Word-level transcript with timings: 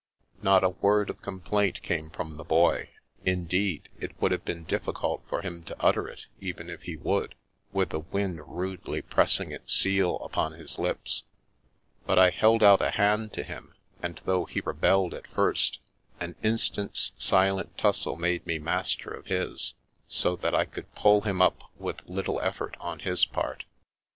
Not 0.41 0.63
a 0.63 0.69
word 0.69 1.11
of 1.11 1.21
complaint 1.21 1.83
came 1.83 2.09
from 2.09 2.37
the 2.37 2.43
Boy; 2.43 2.89
in 3.23 3.45
deed, 3.45 3.87
it 3.99 4.19
would 4.19 4.31
have 4.31 4.43
been 4.43 4.63
difficult 4.63 5.21
for 5.29 5.43
him 5.43 5.61
to 5.65 5.75
utter 5.79 6.07
it, 6.07 6.25
even 6.39 6.71
if 6.71 6.81
he 6.81 6.95
would, 6.95 7.35
with 7.71 7.89
the 7.89 7.99
wind 7.99 8.39
rudely 8.47 9.03
pressing 9.03 9.51
its 9.51 9.75
seal 9.75 10.15
upon 10.23 10.53
his 10.53 10.79
lips. 10.79 11.21
But 12.07 12.17
I 12.17 12.31
held 12.31 12.63
out 12.63 12.81
a 12.81 12.89
hand 12.89 13.31
to 13.33 13.43
him, 13.43 13.75
and 14.01 14.19
though 14.25 14.45
he 14.45 14.61
rebelled 14.65 15.13
at 15.13 15.27
first, 15.27 15.77
an 16.19 16.35
instant's 16.41 17.11
silent 17.19 17.77
tussle 17.77 18.15
made 18.15 18.47
me 18.47 18.57
master 18.57 19.11
of 19.11 19.27
his, 19.27 19.75
so 20.07 20.35
that 20.35 20.55
I 20.55 20.65
could 20.65 20.95
pull 20.95 21.21
him 21.21 21.43
up 21.43 21.61
with 21.77 22.01
little 22.09 22.41
effort 22.41 22.75
on 22.79 23.01
his 23.01 23.23
part. 23.27 23.65